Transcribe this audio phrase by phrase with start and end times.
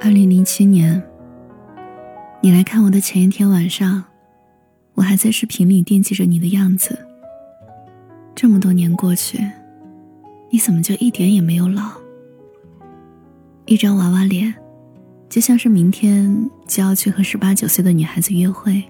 [0.00, 1.02] 二零零七年，
[2.42, 4.04] 你来看我的前一天晚上，
[4.92, 6.98] 我还在视频里惦记着你的样子。
[8.34, 9.38] 这么多年过去，
[10.50, 11.92] 你怎么就一点也没有老？
[13.64, 14.54] 一张娃娃脸，
[15.30, 18.84] 就像是明天就要去和十八九岁的女孩子约会。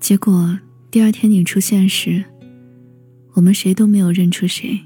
[0.00, 0.58] 结果
[0.90, 2.24] 第二天你出现时，
[3.34, 4.80] 我们谁都没有认出谁。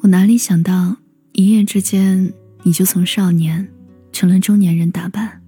[0.00, 0.96] 我哪里想到，
[1.32, 2.32] 一夜之间。
[2.66, 3.68] 你就从少年
[4.10, 5.42] 成了中年人打扮。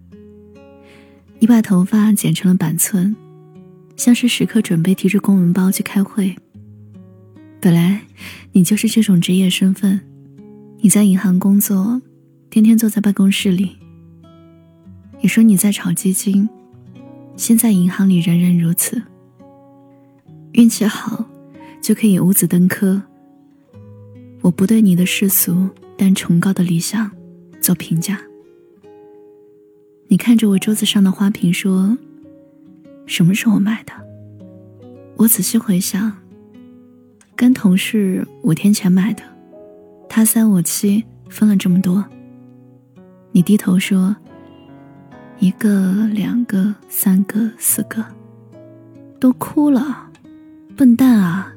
[1.39, 3.17] 你把头发剪成了板寸，
[3.97, 6.37] 像是时刻准备提着公文包去开会。
[7.59, 8.03] 本来
[8.53, 9.99] 你就是这种职业身份，
[10.81, 12.03] 你在银行工作，
[12.51, 13.79] 天天坐在办公室里。
[15.23, 16.47] 你说你在炒基金，
[17.37, 19.03] 现在银行里人人如此。
[20.53, 21.25] 运气好，
[21.81, 23.03] 就可以五子登科。
[24.41, 25.69] 我不对你的世俗。
[25.99, 27.11] 但崇高的理想
[27.59, 28.21] 做评价。
[30.09, 31.97] 你看着我桌子上的花瓶说
[33.09, 33.95] ：“什么时候买的？”
[35.17, 36.13] 我仔细回想，
[37.35, 39.23] 跟同事五天前买的，
[40.07, 42.05] 他三我七分了这么多。
[43.33, 44.15] 你低头说
[45.39, 48.05] ：“一个、两个、三个、四个，
[49.21, 50.11] 都哭了，
[50.77, 51.53] 笨蛋啊！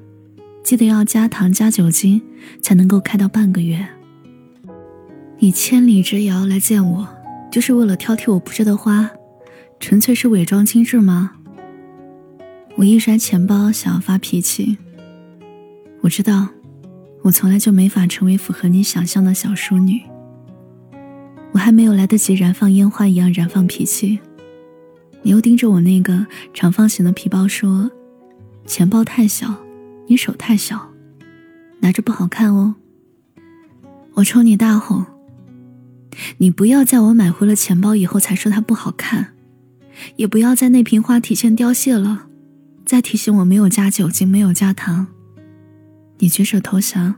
[0.63, 2.21] 记得要加糖加酒精，
[2.61, 3.87] 才能够开到半个月。”
[5.39, 7.07] 你千里之遥来见我，
[7.49, 9.09] 就是为了挑剔我布置的花，
[9.79, 11.31] 纯粹是伪装精致吗？
[12.75, 14.77] 我一摔钱包，想要发脾气。
[16.01, 16.49] 我知道，
[17.21, 20.01] 我从来就没法成为符合你想象的小淑女。
[21.59, 24.17] 我还没有来得及燃放烟花一样燃放脾气，
[25.23, 27.91] 你又盯着我那个长方形的皮包说
[28.65, 29.53] ：“钱包太小，
[30.07, 30.89] 你手太小，
[31.81, 32.75] 拿着不好看哦。”
[34.15, 35.03] 我冲你大吼。
[36.37, 39.33] 你不要在我买回了钱包以后才说它不好看，
[40.15, 42.27] 也不要在那瓶花提前凋谢了，
[42.85, 45.07] 再提醒我没有加酒精，没有加糖。
[46.19, 47.15] 你举手投降。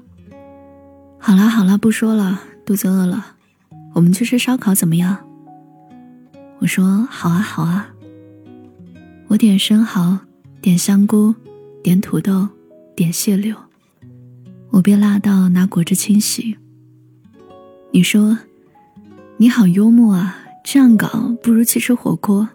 [1.19, 3.35] 好了好了，不说了，肚子饿了，
[3.93, 5.17] 我们去吃烧烤怎么样？
[6.59, 7.89] 我说好啊好啊。
[9.27, 10.17] 我点生蚝，
[10.61, 11.33] 点香菇，
[11.83, 12.47] 点土豆，
[12.95, 13.55] 点蟹柳。
[14.69, 16.57] 我被辣到拿果汁清洗。
[17.91, 18.37] 你说。
[19.37, 20.37] 你好幽默啊！
[20.63, 22.47] 这样搞不如去吃火锅。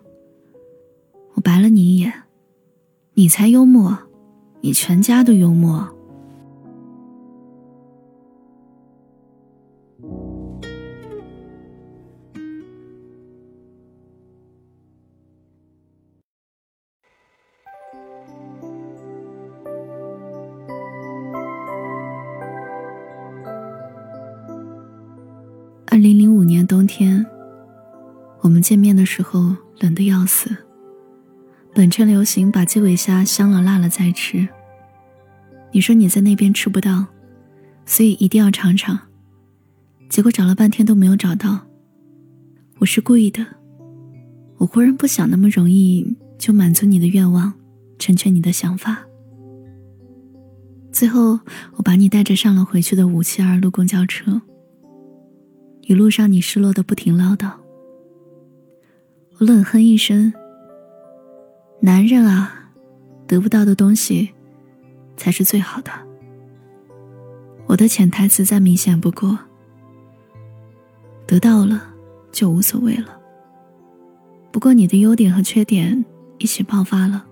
[1.34, 2.12] 我白了你一眼，
[3.14, 3.98] 你才幽默，
[4.60, 5.95] 你全家都幽默。
[28.40, 30.56] 我们见面的时候冷得要死。
[31.74, 34.48] 本城流行把鸡尾虾香了辣了再吃。
[35.72, 37.04] 你说你在那边吃不到，
[37.84, 38.98] 所以一定要尝尝。
[40.08, 41.66] 结果找了半天都没有找到。
[42.78, 43.44] 我是故意的，
[44.58, 47.52] 我忽然不想那么容易就满足你的愿望，
[47.98, 49.04] 成全你的想法。
[50.92, 51.38] 最后，
[51.74, 54.40] 我把你带着上了回去的五七二路公交车。
[55.82, 57.50] 一路上，你失落的不停唠叨。
[59.38, 60.32] 我冷哼一声
[61.80, 62.70] ：“男人啊，
[63.26, 64.30] 得不到的东西，
[65.16, 65.90] 才是最好的。”
[67.68, 69.38] 我的潜台词再明显不过：
[71.26, 71.82] 得到了
[72.32, 73.20] 就无所谓了。
[74.50, 76.02] 不过你的优点和缺点
[76.38, 77.26] 一起爆发了。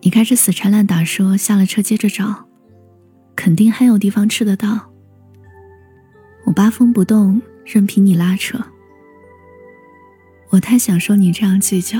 [0.00, 2.44] 你开始死缠烂打说下了车接着找，
[3.36, 4.90] 肯定还有地方吃得到。
[6.44, 8.58] 我八风不动，任凭你拉扯。
[10.50, 11.98] 我太享受你这样计较，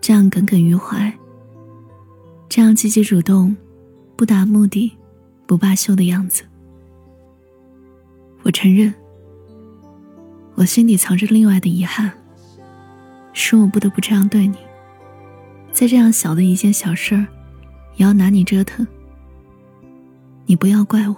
[0.00, 1.12] 这样耿耿于怀，
[2.48, 3.56] 这样积极主动，
[4.14, 4.96] 不达目的
[5.46, 6.44] 不罢休的样子。
[8.42, 8.94] 我承认，
[10.54, 12.10] 我心底藏着另外的遗憾，
[13.32, 14.56] 是我不得不这样对你，
[15.72, 17.26] 在这样小的一件小事儿，
[17.96, 18.86] 也要拿你折腾。
[20.46, 21.16] 你不要怪我。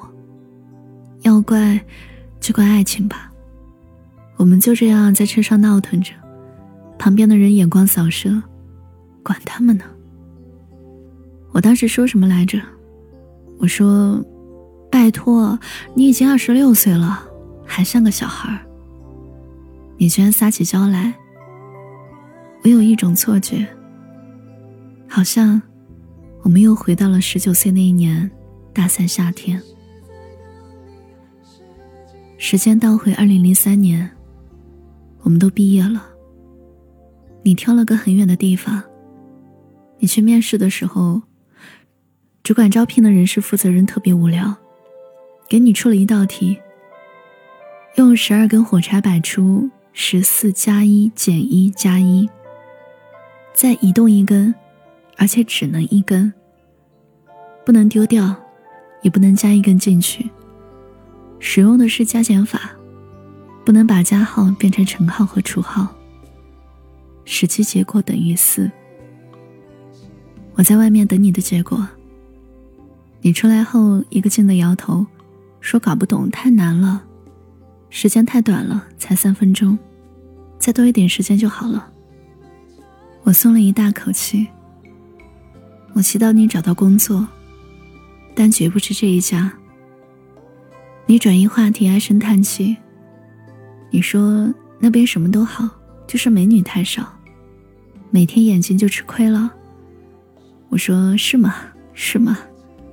[1.23, 1.79] 要怪，
[2.41, 3.28] 就怪爱情吧。
[4.39, 6.15] 我们就这样在车上闹腾着，
[6.99, 8.43] 旁边的人眼光扫射，
[9.23, 9.85] 管他们呢。
[11.53, 12.59] 我当时说什么来着？
[13.59, 14.25] 我说
[14.91, 15.59] ：“拜托，
[15.93, 17.21] 你已经二十六岁了，
[17.67, 18.57] 还像个小孩。”
[19.99, 21.13] 你居然撒起娇来。
[22.63, 23.67] 我有一种错觉，
[25.09, 25.61] 好像
[26.43, 28.31] 我们又回到了十九岁那一年
[28.73, 29.61] 大三夏天。
[32.37, 34.09] 时间倒回二零零三年，
[35.29, 36.09] 我们都毕业了。
[37.43, 38.83] 你挑了个很远的地方。
[39.99, 41.21] 你去面试的时候，
[42.43, 44.57] 主管招聘的人事负责人特别无聊，
[45.47, 46.57] 给你出了一道题。
[47.97, 52.27] 用十二根火柴摆出十四加一减一加一，
[53.53, 54.55] 再移动一根，
[55.19, 56.33] 而且只能一根，
[57.67, 58.35] 不能丢掉，
[59.03, 60.31] 也不能加一根进去。
[61.39, 62.78] 使用的是加减法，
[63.69, 65.95] 不能把加号变成乘号和除号。
[67.27, 68.71] 实际结果等于四。
[70.55, 71.87] 我在外面等你的结果。
[73.21, 75.05] 你出来后一个劲的摇头，
[75.61, 77.05] 说搞不懂，太难了。
[77.91, 79.79] 时间太短了，才三分钟，
[80.59, 81.91] 再多一点时间就好了。
[83.25, 84.47] 我松了一大口气。
[85.93, 87.29] 我祈祷你找到工作，
[88.35, 89.53] 但绝不是这一家。
[91.05, 92.79] 你转移话题，唉声叹气。
[93.91, 95.69] 你说那边什么都好，
[96.07, 97.07] 就是美女太少，
[98.11, 99.53] 每天眼睛就吃亏了。
[100.69, 101.55] 我说是吗？
[101.95, 102.39] 是吗？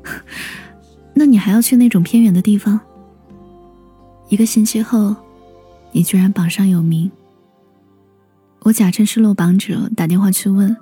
[1.13, 2.79] 那你还要去那种偏远的地方？
[4.29, 5.15] 一个星期后，
[5.91, 7.11] 你居然榜上有名。
[8.61, 10.75] 我假称是落榜者，打电话去问。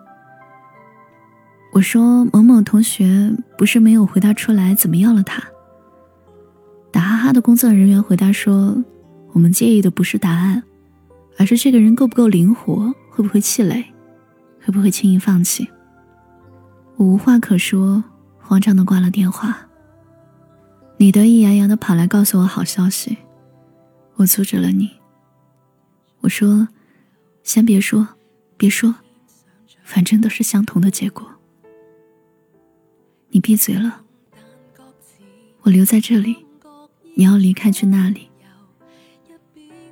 [1.74, 5.44] 我说某某同学不是没有回答出来，怎么要了他？
[6.92, 8.84] 打哈哈的工作人员回答说
[9.34, 10.64] ：“我们介意的不是答案，
[11.38, 13.84] 而是这个人够不够灵活，会不会气馁，
[14.62, 15.68] 会不会轻易放弃。”
[16.96, 18.04] 我无话可说，
[18.40, 19.68] 慌张的挂了电话。
[20.98, 23.18] 你得意洋洋的跑来告诉我好消息。
[24.16, 24.92] 我阻止了你。
[26.22, 26.68] 我说
[27.44, 28.08] ：“先别说，
[28.56, 28.94] 别说，
[29.84, 31.28] 反正都是相同的结果。”
[33.32, 34.02] 你闭嘴了。
[35.64, 36.46] 我留在这里，
[37.16, 38.30] 你要离开去那里。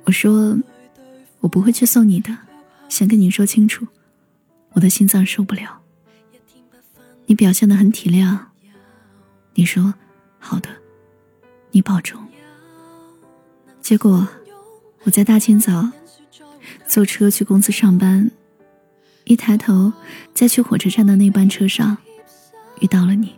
[0.04, 0.58] 我说
[1.40, 2.36] ：“我不会去送你的，
[2.88, 3.86] 先跟你说清楚，
[4.72, 5.80] 我的心脏受不了。”
[7.26, 8.38] 你表现的很体谅。
[9.54, 9.94] 你说
[10.38, 10.68] ：“好的，
[11.70, 12.20] 你保重。”
[13.80, 14.26] 结果，
[15.04, 15.90] 我在大清早
[16.88, 18.30] 坐车去公司上班，
[19.24, 19.92] 一抬头，
[20.34, 21.96] 在去火车站的那班车上，
[22.80, 23.34] 遇到了你。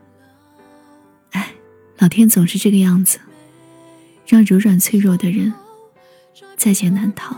[1.30, 1.52] 哎，
[1.98, 3.18] 老天总是这个样子，
[4.26, 5.52] 让柔软脆弱的人
[6.56, 7.36] 在劫难逃。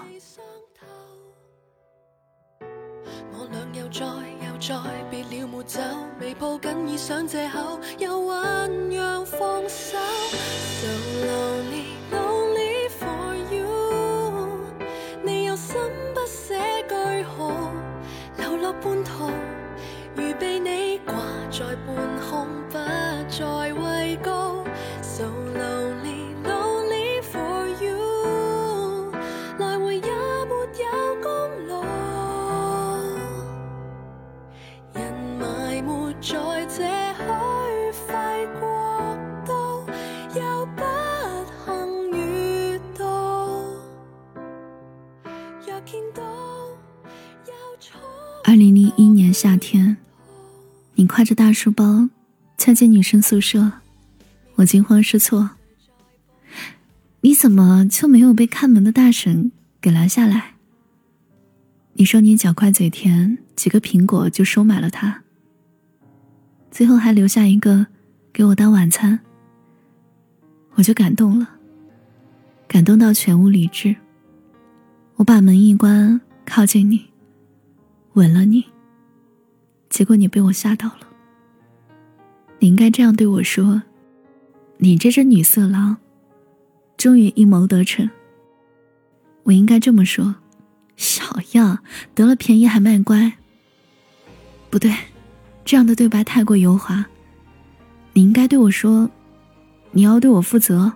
[3.32, 4.74] 我俩又再又再
[5.10, 5.80] 别了没走
[6.18, 9.98] 未抱紧已想借口又酝酿放手。
[10.80, 10.88] so
[11.26, 14.58] lonely lonely for you
[15.22, 15.76] 你有心
[16.14, 16.54] 不舍
[16.88, 17.52] 句号
[18.38, 19.30] 流落半途
[20.14, 21.14] 如被你挂
[21.50, 21.96] 在半
[22.30, 23.72] 空不再
[51.06, 52.08] 挎着大书包
[52.58, 53.72] 窜进女生宿舍，
[54.56, 55.50] 我惊慌失措。
[57.20, 60.54] 你怎么就没有被看门的大婶给拦下来？
[61.94, 65.22] 你说你脚快嘴甜，几个苹果就收买了他，
[66.70, 67.86] 最后还留下一个
[68.32, 69.18] 给我当晚餐。
[70.74, 71.48] 我就感动了，
[72.68, 73.96] 感动到全无理智。
[75.16, 77.06] 我把门一关，靠近你。
[78.12, 78.64] 吻了你，
[79.96, 81.08] 结果你被我吓到了。
[82.58, 83.82] 你应该这样对我说
[84.76, 85.96] ：“你这只女色狼，
[86.98, 88.10] 终于阴谋得逞。”
[89.44, 90.36] 我应该这么说
[90.98, 91.78] ：“小样，
[92.14, 93.32] 得了便宜还卖乖。”
[94.68, 94.94] 不对，
[95.64, 97.06] 这样的对白太过油滑。
[98.12, 99.08] 你应该对我说
[99.92, 100.92] ：“你要对我负责。”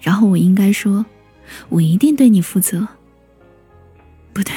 [0.00, 1.04] 然后我应该说
[1.68, 2.88] ：“我一定对你负责。”
[4.32, 4.54] 不对。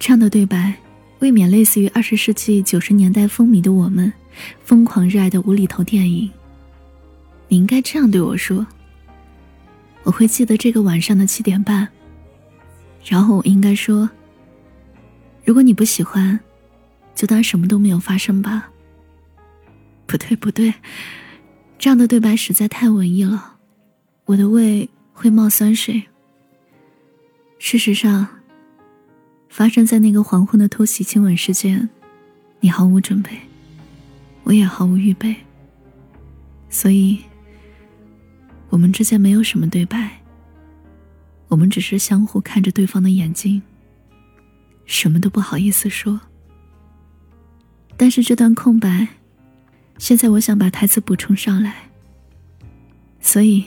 [0.00, 0.74] 这样的对白，
[1.22, 4.12] 未免类似于二十世纪九十年代风靡的我们，
[4.64, 6.28] 疯狂热爱的无厘头电影。
[7.46, 8.66] 你应该这样对我说
[10.02, 11.86] ：“我会记得这个晚上的七点半。”
[13.06, 14.10] 然后我应该说
[15.46, 16.40] ：“如果你不喜欢，
[17.14, 18.68] 就当什么都没有发生吧。”
[20.06, 20.74] 不对，不对，
[21.78, 23.58] 这样的对白实在太文艺了，
[24.24, 26.02] 我的胃会冒酸水。
[27.60, 28.26] 事实上。
[29.52, 31.86] 发生在那个黄昏的偷袭亲吻事件，
[32.60, 33.38] 你毫无准备，
[34.44, 35.36] 我也毫无预备，
[36.70, 37.18] 所以，
[38.70, 40.22] 我们之间没有什么对白。
[41.48, 43.60] 我们只是相互看着对方的眼睛，
[44.86, 46.18] 什么都不好意思说。
[47.98, 49.06] 但是这段空白，
[49.98, 51.90] 现在我想把台词补充上来。
[53.20, 53.66] 所以，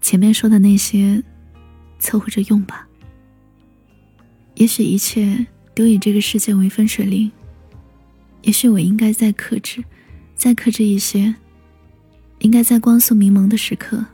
[0.00, 1.22] 前面说的那些，
[2.00, 2.88] 凑合着用吧。
[4.54, 7.30] 也许一切都以这个世界为分水岭。
[8.42, 9.82] 也许我应该再克制，
[10.34, 11.34] 再克制一些。
[12.40, 14.04] 应该在光速迷蒙的时刻，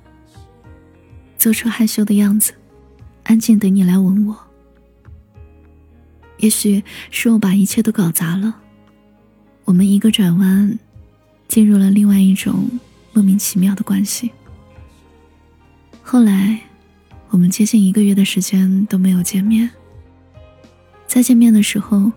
[1.39, 2.53] 做出害羞的样子，
[3.23, 4.37] 安静等你来吻我。
[6.37, 8.55] 也许是我把一切都搞砸了。
[9.65, 10.79] 我们一个转弯，
[11.49, 12.69] 进入了另外一种
[13.15, 14.31] 莫名其妙的关系。
[16.03, 16.61] 后来，
[17.31, 19.71] 我们接近一个月的时间都没有见面。
[21.09, 22.13] 再见面的时候，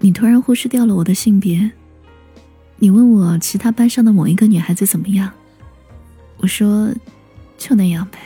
[0.00, 1.70] 你突然忽视掉了我的性别。
[2.76, 5.32] 你问我其他班上的某一个女孩子怎么样，
[6.36, 6.92] 我说，
[7.56, 8.18] 就那样呗。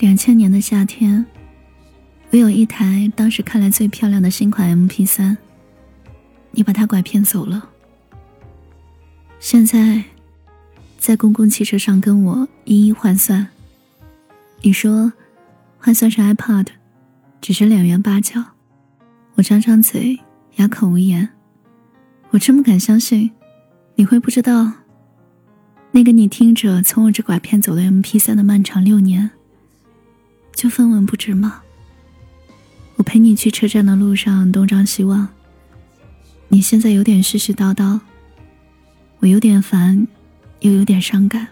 [0.00, 1.24] 两千年的夏天，
[2.30, 5.38] 我有一台当时看来最漂亮的新款 M P 三，
[6.50, 7.70] 你把它拐骗走了。
[9.38, 10.04] 现在。
[10.98, 13.48] 在公共汽车上跟我一一换算，
[14.60, 15.10] 你说
[15.80, 16.66] 换算成 iPod，
[17.40, 18.44] 只是两元八角。
[19.34, 20.20] 我张张嘴，
[20.56, 21.28] 哑口无言。
[22.30, 23.30] 我真不敢相信，
[23.94, 24.70] 你会不知道
[25.90, 29.30] 那个你听着从我这拐骗走的 MP3 的漫长六年，
[30.54, 31.62] 就分文不值吗？
[32.96, 35.26] 我陪你去车站的路上东张西望，
[36.48, 37.98] 你现在有点絮絮叨叨，
[39.18, 40.06] 我有点烦。
[40.60, 41.48] 又有点伤感。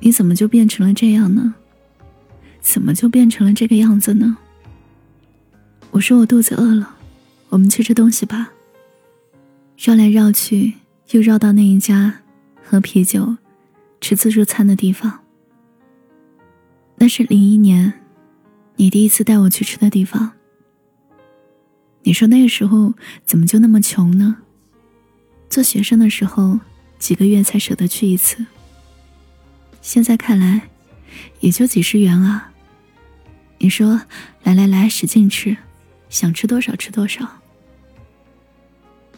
[0.00, 1.54] 你怎么就变成了这样呢？
[2.60, 4.36] 怎么就变成了这个样子呢？
[5.90, 6.96] 我说我肚子饿了，
[7.48, 8.50] 我们去吃东西吧。
[9.76, 10.74] 绕来绕去，
[11.10, 12.20] 又绕到那一家
[12.64, 13.36] 喝啤酒、
[14.00, 15.20] 吃自助餐的地方。
[16.96, 17.92] 那是零一年，
[18.76, 20.32] 你第一次带我去吃的地方。
[22.02, 22.94] 你说那个时候
[23.24, 24.36] 怎么就那么穷呢？
[25.48, 26.58] 做学生的时候。
[26.98, 28.46] 几个月才舍得去一次。
[29.82, 30.70] 现在看来，
[31.40, 32.52] 也就几十元啊。
[33.58, 34.02] 你说，
[34.42, 35.56] 来来来，使劲吃，
[36.08, 37.26] 想吃多少吃多少。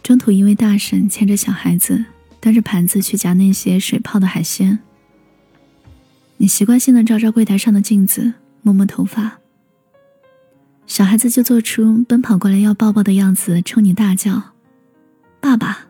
[0.02, 2.04] 中途一位大婶牵着小孩子，
[2.40, 4.78] 端着盘子去夹那些水泡的海鲜。
[6.36, 9.38] 你习惯性的照照柜台上的镜子，摸摸头发。
[10.86, 14.54] 小孩子就做出奔跑过来要抱抱的样子，冲你大叫
[15.40, 15.88] ：“爸爸！”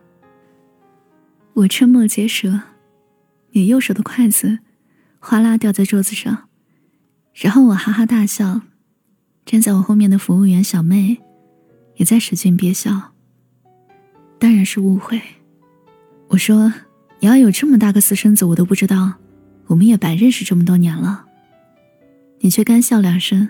[1.53, 2.61] 我瞠目结舌，
[3.51, 4.59] 你右手的筷子
[5.19, 6.49] 哗啦掉在桌子上，
[7.33, 8.61] 然后我哈哈大笑，
[9.45, 11.17] 站在我后面的服务员小妹
[11.97, 13.13] 也在使劲憋笑。
[14.39, 15.21] 当然是误会，
[16.29, 16.73] 我说
[17.19, 19.13] 你要有这么大个私生子我都不知道，
[19.67, 21.25] 我们也白认识这么多年了。
[22.39, 23.49] 你却干笑两声，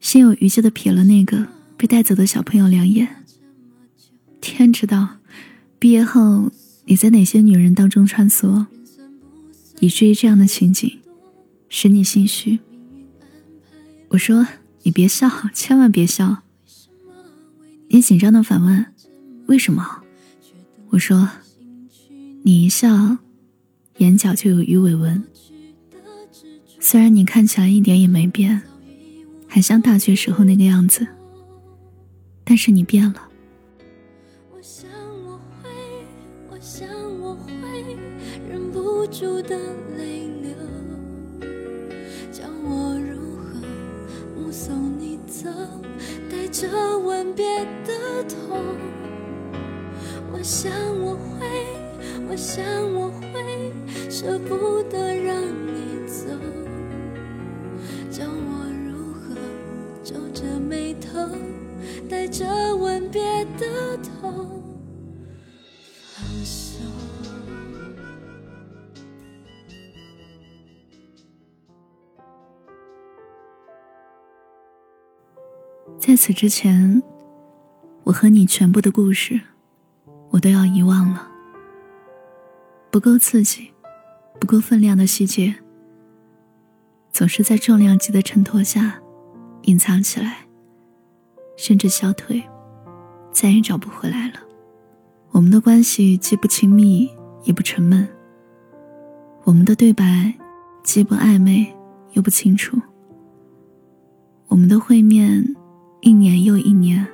[0.00, 1.46] 心有余悸的瞥了那个
[1.76, 3.24] 被带走的小朋友两眼。
[4.40, 5.18] 天知道，
[5.78, 6.50] 毕业后。
[6.90, 8.64] 你在哪些女人当中穿梭，
[9.80, 10.98] 以至于这样的情景
[11.68, 12.58] 使你心虚？
[14.08, 14.46] 我说
[14.82, 16.38] 你别笑，千万别笑。
[17.88, 18.86] 你紧张的反问
[19.46, 20.02] ：“为什么？”
[20.90, 21.28] 我说
[22.42, 23.18] ：“你一笑，
[23.98, 25.22] 眼角就有鱼尾纹。
[26.80, 28.62] 虽然你看起来一点也没变，
[29.46, 31.06] 还像大学时候那个样子，
[32.44, 33.27] 但是你变了。”
[39.10, 39.56] 住的
[39.96, 40.50] 泪流，
[42.30, 43.58] 叫我如何
[44.36, 45.48] 目送你走，
[46.30, 47.44] 带着吻别
[47.86, 48.62] 的痛。
[50.30, 51.46] 我想我会，
[52.30, 53.72] 我想我会
[54.10, 55.97] 舍不得让你
[76.08, 77.02] 在此之前，
[78.02, 79.38] 我和你全部的故事，
[80.30, 81.28] 我都要遗忘了。
[82.90, 83.70] 不够刺激，
[84.40, 85.54] 不够分量的细节，
[87.12, 88.98] 总是在重量级的衬托下
[89.64, 90.46] 隐藏起来，
[91.58, 92.42] 甚至消退，
[93.30, 94.40] 再也找不回来了。
[95.32, 97.06] 我们的关系既不亲密，
[97.44, 98.08] 也不沉闷。
[99.44, 100.32] 我们的对白
[100.82, 101.70] 既不暧昧，
[102.12, 102.80] 又不清楚。
[104.46, 105.54] 我们的会面。
[106.00, 107.06] 一年又一年。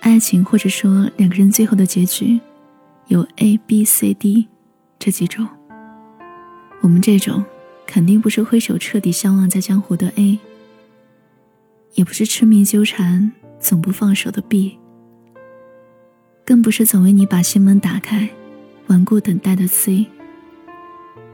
[0.00, 2.38] 爱情或者说两个人最后的结局，
[3.08, 4.48] 有 A、B、C、D
[4.98, 5.46] 这几种。
[6.80, 7.42] 我们这种
[7.86, 10.38] 肯定不是挥手彻底相忘在江湖的 A，
[11.94, 14.78] 也不是痴迷纠缠总不放手的 B，
[16.44, 18.28] 更不是总为你把心门打开、
[18.88, 20.06] 顽固等待的 C。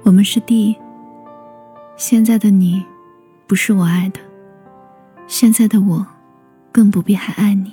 [0.02, 0.76] 我们是 D。
[1.96, 2.84] 现在的你，
[3.48, 4.20] 不是我爱的。
[5.30, 6.04] 现在的我，
[6.72, 7.72] 更不必还爱你。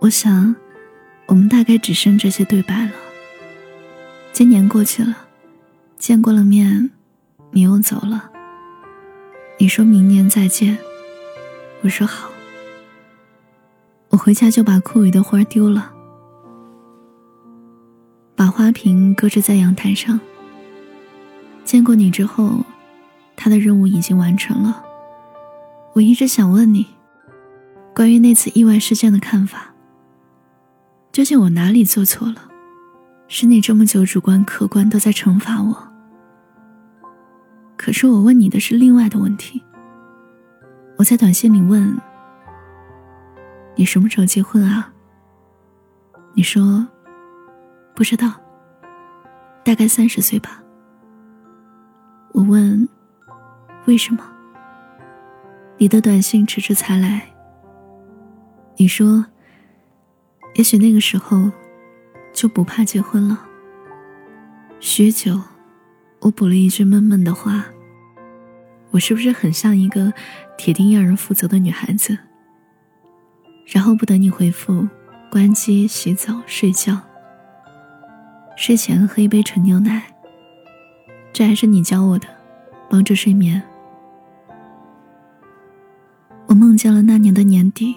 [0.00, 0.56] 我想，
[1.26, 2.90] 我们大概只剩这些对白了。
[4.32, 5.16] 今年过去了，
[5.96, 6.90] 见过了面，
[7.52, 8.28] 你又走了。
[9.56, 10.76] 你说明年再见，
[11.82, 12.28] 我说好。
[14.08, 15.92] 我回家就把枯萎的花丢了，
[18.34, 20.18] 把花瓶搁置在阳台上。
[21.64, 22.64] 见过你之后，
[23.36, 24.82] 他的任务已经完成了。
[25.94, 26.86] 我一直想问你，
[27.94, 29.74] 关于那次意外事件的看法。
[31.12, 32.48] 究竟我哪里做错了？
[33.28, 35.88] 是你这么久主观客观都在惩罚我。
[37.76, 39.62] 可是我问你的是另外的问题。
[40.96, 41.94] 我在短信里问
[43.74, 44.90] 你什么时候结婚啊？
[46.32, 46.86] 你说
[47.94, 48.32] 不知道，
[49.62, 50.62] 大概三十岁吧。
[52.32, 52.88] 我问
[53.84, 54.31] 为什么？
[55.78, 57.28] 你的短信迟迟才来。
[58.76, 59.26] 你说，
[60.54, 61.50] 也许那个时候
[62.32, 63.46] 就不怕结婚了。
[64.80, 65.40] 许久，
[66.20, 67.64] 我补了一句闷闷的话。
[68.90, 70.12] 我是不是很像一个
[70.58, 72.18] 铁定要人负责的女孩子？
[73.64, 74.86] 然后不等你回复，
[75.30, 77.00] 关机、洗澡、睡觉。
[78.54, 80.02] 睡前喝一杯纯牛奶。
[81.32, 82.28] 这还是你教我的，
[82.90, 83.62] 帮助睡眠。
[86.82, 87.94] 见了那年的年底，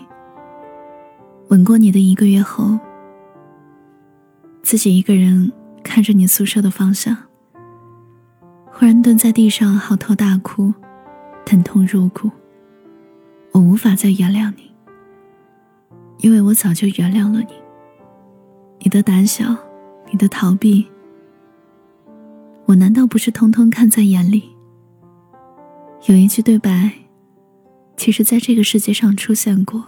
[1.48, 2.78] 吻过你的一个月后，
[4.62, 7.18] 自己一个人看着你宿舍的方向，
[8.68, 10.72] 忽然蹲在地上嚎啕大哭，
[11.48, 12.30] 疼痛入骨。
[13.54, 14.72] 我无法再原谅你，
[16.20, 17.56] 因为我早就原谅了你。
[18.82, 19.58] 你的胆小，
[20.12, 20.86] 你的逃避，
[22.66, 24.44] 我难道不是通通看在眼里？
[26.06, 26.92] 有一句对白。
[27.98, 29.84] 其实，在这个世界上出现过。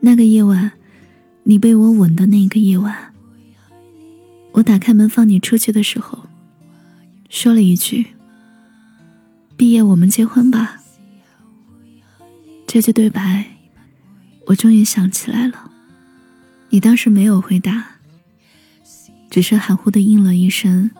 [0.00, 0.72] 那个夜晚，
[1.44, 3.14] 你被我吻的那个夜晚，
[4.52, 6.26] 我打开门放你出去的时候，
[7.30, 8.06] 说了一句
[9.56, 10.82] ：“毕业我们结婚吧。”
[12.66, 13.56] 这句对白，
[14.46, 15.70] 我终于想起来了。
[16.70, 17.86] 你当时没有回答，
[19.30, 20.90] 只是含糊的应了一声，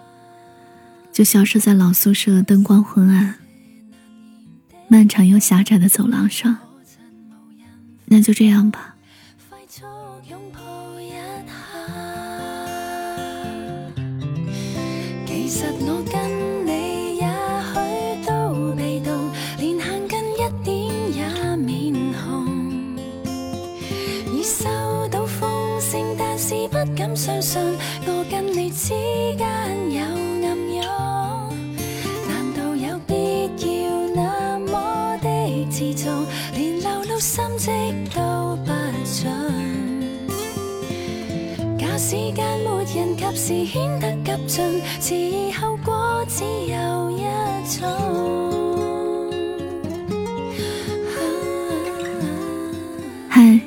[1.12, 3.34] 就消失在老宿舍灯光昏暗。
[4.88, 6.56] 漫长又狭窄的走廊上，
[8.06, 8.94] 那就这样吧。
[9.50, 9.82] 快速
[10.30, 11.16] 拥抱一下
[15.26, 16.14] 其实我跟
[16.66, 17.26] 你也
[17.72, 17.74] 许
[18.26, 20.66] 都被动，连行近一点
[21.14, 22.96] 也面红。
[24.32, 27.60] 已收到风声，但是不敢相信，
[28.06, 28.88] 我跟你之
[29.36, 29.46] 间
[29.92, 30.15] 有。
[37.56, 37.70] 迹
[38.14, 38.72] 都不
[39.04, 39.26] 准。
[41.78, 47.22] 假时间没人及时显得急进，迟疑后果只有一
[47.78, 47.88] 种。
[53.28, 53.60] 嗨，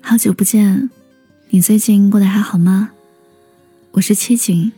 [0.00, 0.90] 好久不见，
[1.50, 2.90] 你最近过得还好吗？
[3.92, 4.72] 我是七景，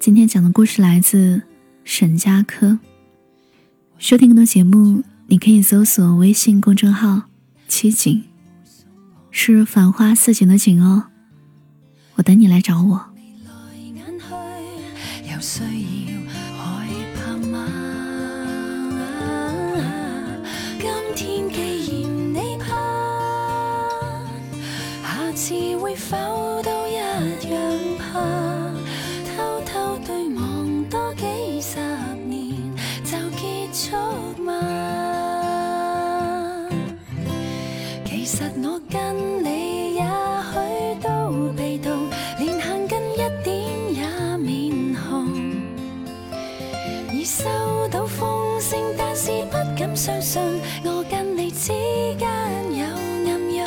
[0.00, 1.42] 今天讲的故事来自
[1.84, 2.78] 沈佳柯。
[3.98, 5.02] 收听更多节目。
[5.28, 7.22] 你可以搜索微信公众号
[7.72, 8.22] “七景”，
[9.32, 11.04] 是繁花似锦的景哦。
[12.16, 13.12] 我等你来找我。
[50.04, 50.42] 相信，
[50.84, 51.68] 我跟你之
[52.18, 52.28] 间
[52.72, 53.64] 有暗涌。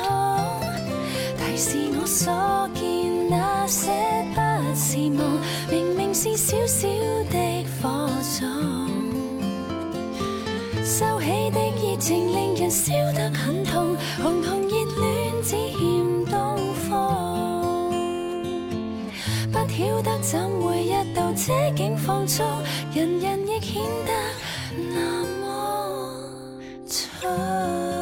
[1.38, 2.84] 提示我所见
[3.30, 3.90] 那些
[4.36, 4.42] 不
[4.76, 5.40] 是梦，
[5.72, 6.90] 明明是小小
[7.32, 8.46] 的火种，
[10.84, 11.96] 收起的热。
[11.98, 16.58] 情令人烧得很痛，红红热恋只欠东
[16.90, 16.92] 风。
[19.54, 22.46] 不晓得怎会一到这境放纵，
[22.94, 24.12] 人人亦显得
[24.94, 25.25] 那。
[27.28, 27.95] Oh.